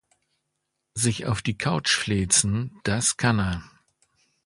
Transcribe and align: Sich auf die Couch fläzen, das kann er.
Sich 0.95 1.27
auf 1.27 1.43
die 1.43 1.55
Couch 1.55 1.95
fläzen, 1.95 2.81
das 2.83 3.17
kann 3.17 3.39
er. 3.39 3.63